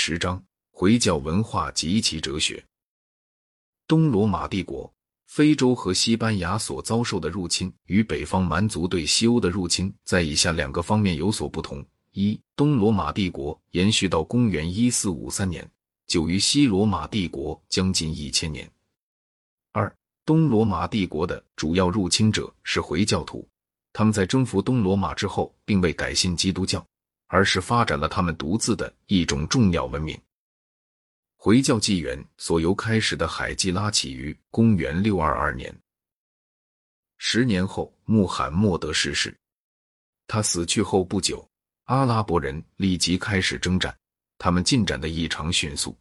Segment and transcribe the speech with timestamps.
[0.00, 0.40] 十章：
[0.70, 2.64] 回教文化及其哲学。
[3.88, 4.90] 东罗马帝国、
[5.26, 15.68] 非洲和西班牙所遭受的入侵，与北方蛮族对西欧的入侵，在以下两个方面有所不同：一、东罗马帝国延续到公元一四五三年，
[16.06, 18.64] 久于西罗马帝国将近一千年；
[19.72, 19.92] 二、
[20.24, 23.46] 东罗马帝国的主要入侵者是回教徒，
[23.92, 26.86] 他们在征服东罗马之后，并未改信基督教。
[27.28, 30.20] 而是发展了他们独自的一种重要文明。
[31.36, 35.72] 回教纪元所由开始的海基拉起于公元六二二年，
[37.18, 39.34] 十年后穆罕默德逝世。
[40.26, 41.48] 他死去后不久，
[41.84, 43.96] 阿拉伯人立即开始征战，
[44.36, 45.96] 他们进展的异常迅速。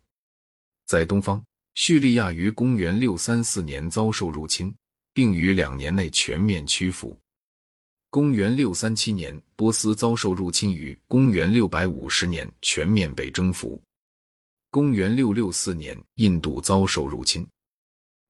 [0.85, 1.41] 在东方，
[1.75, 4.73] 叙利亚于公元六三四年遭受入侵，
[5.13, 7.17] 并于两年内全面屈服。
[8.09, 13.81] 公元六三七年，波斯遭受入侵；于公元六百五十年，全面被征服。
[14.71, 17.45] 公元六六四年，印度遭受入侵。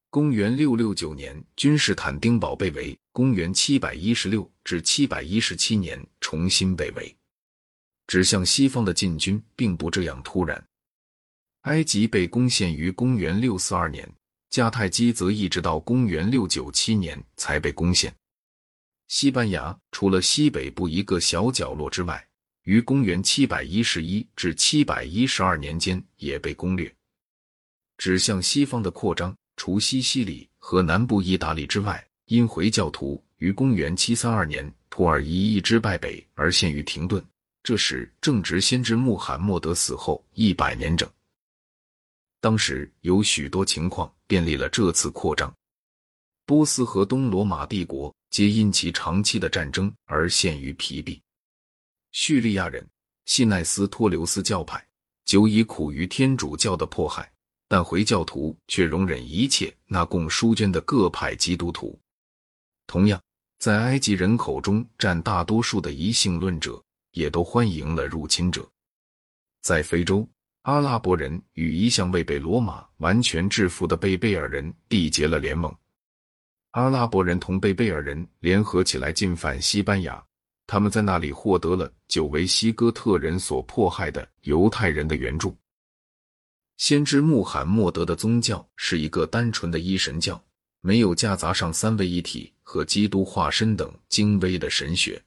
[0.09, 2.97] 公元六六九年，君士坦丁堡被围。
[3.11, 7.15] 公元七百一十六至七百一十七年，重新被围。
[8.07, 10.63] 指向西方的进军并不这样突然。
[11.61, 14.09] 埃及被攻陷于公元六四二年，
[14.49, 18.11] 迦太基则一直到公元六九七年才被攻陷。
[19.07, 22.25] 西班牙除了西北部一个小角落之外，
[22.63, 26.93] 于公元七百一十一至七百一十二年间也被攻略。
[27.97, 37.25] 指向西方的扩张，除西西里和南部意大利之外，因回教徒于公元七三二年图尔伊一支败北而陷于停顿。
[37.63, 41.09] 这时正值先知穆罕默德死后一百年整。
[42.39, 45.53] 当时有许多情况便利了这次扩张。
[46.47, 48.11] 波斯和东罗马帝国。
[48.29, 51.19] 皆因其长期的战争而陷于疲弊。
[52.11, 52.85] 叙利亚人
[53.25, 54.85] 信奈斯托留斯教派
[55.25, 57.31] 久已苦于天主教的迫害，
[57.69, 61.97] 但回教徒却容忍一切纳贡书捐的各派基督徒。
[62.85, 63.19] 同样，
[63.59, 66.81] 在埃及人口中占大多数的一性论者
[67.13, 68.69] 也都欢迎了入侵者。
[69.61, 70.27] 在非洲，
[70.63, 75.73] 阿拉伯人与一向未被罗马完全制服的贝贝尔人缔结了联盟。
[76.77, 80.23] 阿拉伯人同贝贝尔人联合起来进犯西班牙，
[80.67, 85.57] 他们在那里获得了久为西哥特人所迫害的犹太人的援助。
[86.77, 90.39] 先知穆罕默德的宗教是一个单纯的一神教，
[90.81, 95.19] 没有夹杂上三位一体和基督化身等精微的神学。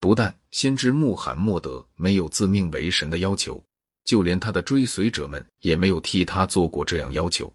[0.00, 3.62] 不但先知穆罕默德没有自命为神的要求，
[4.06, 7.52] 就连他的追随者们也没有替他做过这样要求。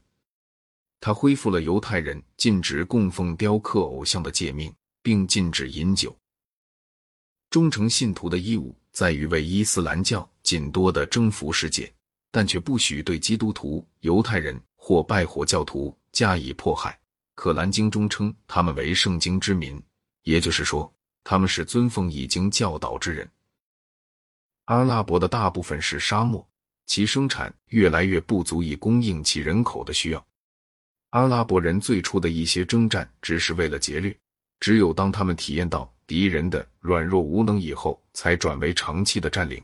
[1.01, 6.15] 他恢复了犹太人禁止供奉雕刻偶像的诫命，并禁止饮酒。
[7.49, 11.91] 忠诚信徒的义务在于为伊斯兰教尽多的征服世界，
[12.29, 16.97] 但却不许对基督徒、犹太人或拜火教徒加以迫害。
[17.33, 19.81] 可兰经中称他们为圣经之民，
[20.21, 23.27] 也就是说，他们是尊奉已经教导之人。
[24.65, 26.47] 阿拉伯的大部分是沙漠，
[26.85, 30.23] 其生产越来越不足以供应其人口的需要。
[31.11, 34.15] 阿拉伯人最初的一些征战只是为了劫掠，
[34.61, 39.61] 只有当他们体验到敌人的软弱无能以后，才转为长期的占领。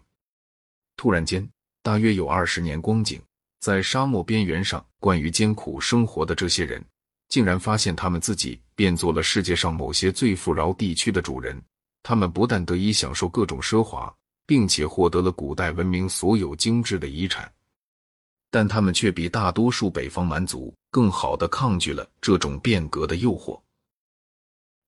[0.98, 1.48] 突然间，
[1.82, 3.22] 大约有二十年光景，
[3.62, 6.84] 在沙漠边缘上惯于艰苦生活的这些人，
[7.30, 11.58] 竟然发现他们自己变做了世界上某些最富饶地区的主人。
[12.04, 14.14] 他们不但得以享受各种奢华，
[14.46, 17.50] 并且获得了古代文明所有精致的遗产。
[18.50, 23.60] 但他们却比大多数北方蛮族更好的抗拒了这种变革的诱惑。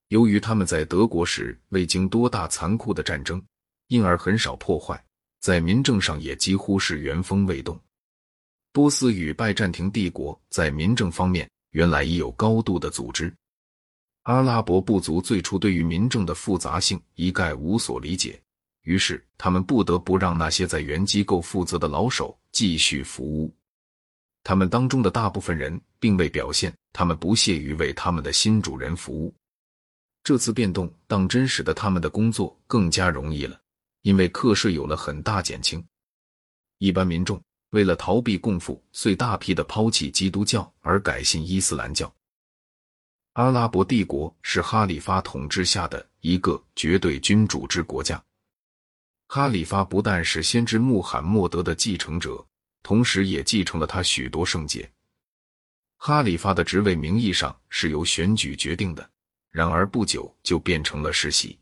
[0.08, 3.42] 由于他们在德国时未经多大残酷的战争，
[3.88, 5.03] 因而很少破坏，
[5.40, 7.80] 在民政上也几乎是原封未动。
[8.72, 13.31] 波斯与拜占庭帝国在民政方面原来已有高度的组织，
[14.24, 18.42] 阿拉伯部族最初对于民政的复杂性一概无所理解。
[18.89, 23.56] 于是，他们不得不让那些在原机构负责的老手继续服务。
[24.44, 29.31] 他们当中的大部分人并未表现他们不屑于为他们的新主人服务。
[30.24, 33.62] 这次变动当真使得他们的工作更加容易了，
[34.01, 35.86] 因为课税有了很大减轻。
[36.80, 37.39] 一般民众
[37.69, 42.12] 为了逃避共赋，遂大批的抛弃基督教而改信伊斯兰教。
[43.33, 48.19] 阿拉伯帝国是哈里发统治下的一个绝对君主制国家。
[49.31, 52.44] 哈里发不但是先知穆罕默德的继承者，
[52.81, 54.92] 同时也继承了他许多圣洁。
[55.98, 59.08] 哈里发的职位名义上是由选举决定的，
[59.52, 61.60] 然而不久就变成了世袭。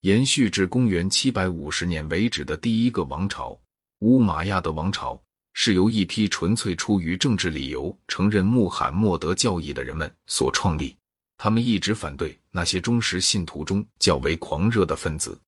[0.00, 3.56] 延续至公元七百五十年为止的第一个王朝，
[4.00, 5.22] 乌玛亚德王朝
[5.52, 10.96] 是由一批纯粹出于政治理由承认穆罕默德教义的人们所创立。
[11.38, 15.40] 他们一直反对那些忠实信徒中较为狂热的分子。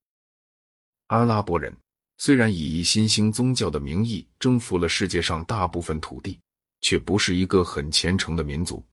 [1.09, 1.75] 阿拉伯人
[2.19, 6.39] 虽然以一新兴宗教的名义征服了世界上大部分土地，
[6.81, 8.85] 却不是一个很虔诚的民族。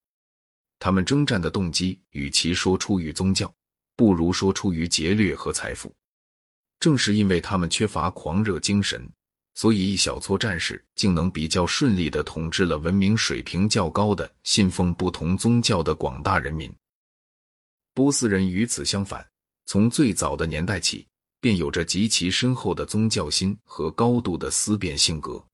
[0.79, 3.53] 他们征战的动机，与其说出于宗教，
[3.95, 5.94] 不如说出于劫掠和财富。
[6.79, 9.09] 正是因为他们缺乏狂热精神。
[9.53, 16.69] 所以，一小撮战士竟能比较顺利地统治了文明水平较高的、信奉不同宗教的广大人民。
[17.94, 19.25] 波斯人与此相反，
[19.65, 21.07] 从最早的年代起，
[21.45, 25.45] 便有着极其深厚的宗教心和高度的思辨性格。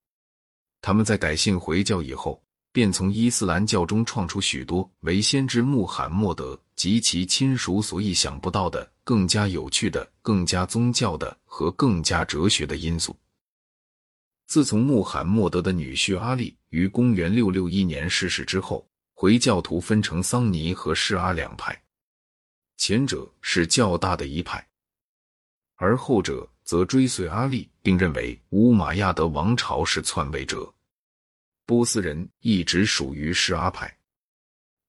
[0.80, 2.42] 他们在改信回教以后，
[2.72, 13.14] 便从伊斯兰教中创出许多为先知穆罕默德及其亲属所意想不到的、更加有趣的、更加宗教的和更加哲学的因素。
[14.46, 21.78] 自从穆罕默德的女婿阿力于公元六六一年逝世之后，回教徒分成桑尼和释阿两派，
[22.78, 24.66] 前者是较大的一派，
[25.82, 30.72] 而后者则追随阿力，并认为乌玛亚德王朝是篡位者。
[31.66, 33.92] 波斯人一直属于释阿派，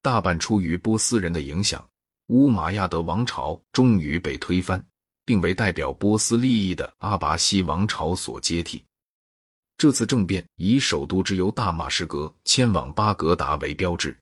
[0.03, 1.83] 大半出于波斯人的影响，
[2.27, 4.85] 乌玛亚德王朝终于被推翻，
[5.25, 8.85] 并为代表波斯利益的阿拔西王朝所接替。
[9.75, 14.15] 这次政变以首都之由大马士革迁往巴格达为标志。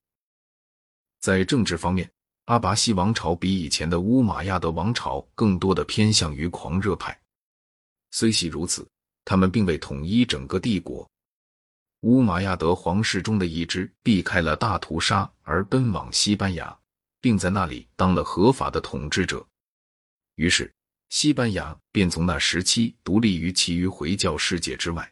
[1.20, 2.10] 在政治方面，
[2.52, 7.18] 阿拔西王朝比以前的乌玛亚德王朝更多的偏向于狂热派。
[8.12, 8.86] 虽系如此，
[9.24, 11.10] 他们并未统一整个帝国。
[12.02, 16.78] 乌玛亚德皇室中的一支避开了大屠杀而奔往西班牙，
[17.22, 19.48] 并在那里当了合法的统治者。
[20.36, 20.70] 于是，
[21.08, 25.10] 西班牙便从那时期独立于其余回教世界之外。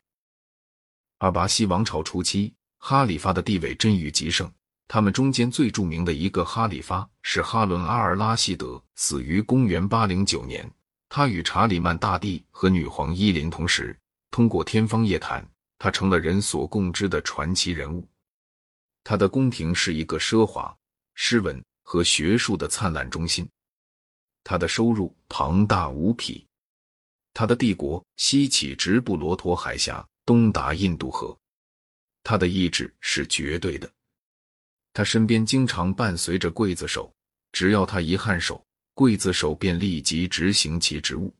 [1.19, 4.51] 阿拔西王朝初期，哈里发的地位臻于极盛。
[4.89, 10.67] 他们中间最著名的一个哈里发是哈伦阿尔拉希德，死于公元八零九年。
[11.07, 13.95] 他与查理曼大帝和女皇伊琳同时
[14.31, 15.47] 通过天方夜谭，
[15.77, 18.03] 他成了人所共知的传奇人物。
[19.03, 20.75] 他的宫廷是一个奢华、
[21.13, 23.47] 诗文和学术的灿烂中心。
[24.43, 26.43] 他的收入庞大无匹。
[27.35, 30.03] 他的帝国西起直布罗陀海峡。
[30.25, 31.35] 东达印度河，
[32.23, 33.91] 他的意志是绝对的。
[34.99, 37.09] 他身边经常伴随着刽子手，
[37.53, 38.61] 只要他一颔首，
[38.95, 41.33] 刽子手便立即执行其职务。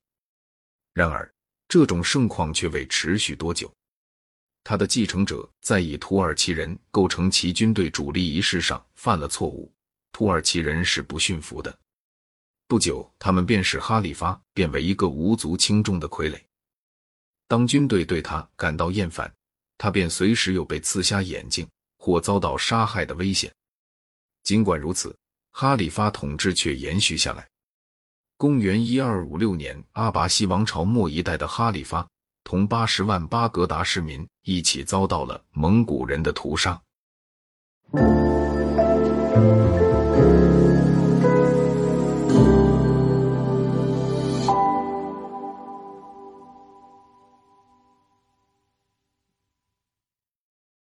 [0.94, 1.30] 然而，
[1.68, 3.70] 这种盛况却未持续多久。
[4.64, 9.70] 他的继承者在以土耳其人构成其军队主力仪式上犯了错误，
[10.14, 11.78] 土耳其人是不驯服的。
[12.66, 16.42] 不久，他们便使哈里发变为一个无足轻重的傀儡。
[17.46, 19.30] 当军队对他感到厌烦，
[19.78, 21.68] 他便随时有被刺瞎眼睛
[22.00, 23.54] 或遭到杀害的危险。
[24.42, 25.16] 尽管如此，
[25.52, 27.48] 哈里发统治却延续下来。
[28.38, 32.08] 公元一二五六年，阿拔西王朝末一代的哈里发
[32.44, 36.82] 同八十万巴格达市民一起遭到了蒙古人的屠杀。